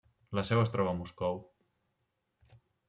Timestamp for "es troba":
0.61-0.95